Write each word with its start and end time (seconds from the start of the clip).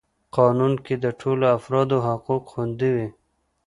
قانون 0.37 0.73
کي 0.85 0.95
د 1.03 1.05
ټولو 1.19 1.45
افرادو 1.57 1.97
حقوق 2.07 2.43
خوندي 2.51 2.89
وي. 2.95 3.07